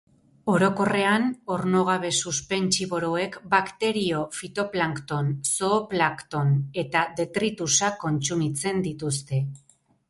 Orokorrean, 0.51 1.27
ornogabe 1.55 2.09
suspentsiboroek 2.29 3.37
bakterio, 3.51 4.23
fitoplankton, 4.39 5.31
zooplankton 5.55 6.59
eta 6.87 7.07
detritusak 7.23 8.03
kontsumitzen 8.07 8.85
dituzte. 8.91 9.47